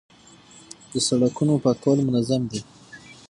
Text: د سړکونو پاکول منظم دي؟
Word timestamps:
د 0.91 0.93
سړکونو 1.07 1.53
پاکول 1.63 1.97
منظم 2.07 2.41
دي؟ 2.51 2.61